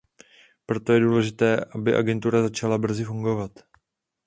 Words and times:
Proto 0.65 0.93
je 0.93 0.99
důležité, 0.99 1.65
aby 1.75 1.95
agentura 1.95 2.41
začala 2.41 2.77
brzy 2.77 3.03
fungovat. 3.03 3.51